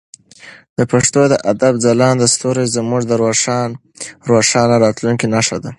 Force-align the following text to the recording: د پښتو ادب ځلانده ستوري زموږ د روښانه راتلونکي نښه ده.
د 0.77 0.79
پښتو 0.91 1.19
ادب 1.53 1.73
ځلانده 1.85 2.27
ستوري 2.33 2.65
زموږ 2.75 3.01
د 3.07 3.13
روښانه 4.31 4.75
راتلونکي 4.85 5.25
نښه 5.33 5.57
ده. 5.63 5.69